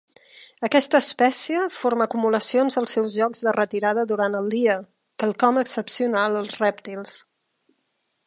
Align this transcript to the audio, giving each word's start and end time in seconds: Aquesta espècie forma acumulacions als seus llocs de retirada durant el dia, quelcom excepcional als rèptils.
Aquesta 0.67 0.99
espècie 1.07 1.65
forma 1.73 2.07
acumulacions 2.07 2.77
als 2.81 2.95
seus 2.97 3.17
llocs 3.19 3.43
de 3.47 3.53
retirada 3.57 4.07
durant 4.13 4.39
el 4.39 4.49
dia, 4.55 4.79
quelcom 5.25 5.63
excepcional 5.65 6.39
als 6.43 6.57
rèptils. 6.65 7.21